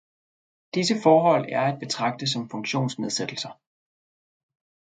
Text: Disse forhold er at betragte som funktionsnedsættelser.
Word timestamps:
Disse 0.73 0.95
forhold 1.03 1.45
er 1.49 1.61
at 1.73 1.79
betragte 1.79 2.27
som 2.27 2.49
funktionsnedsættelser. 2.49 3.61